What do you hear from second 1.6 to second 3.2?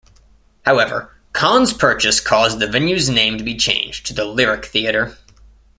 purchase caused the venue's